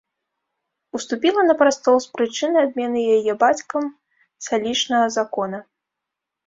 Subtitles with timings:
[0.99, 3.83] Уступіла на прастол з прычыны адмены яе бацькам
[4.49, 5.57] салічнага закона.